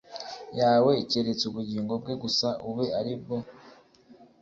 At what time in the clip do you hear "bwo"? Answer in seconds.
3.21-3.37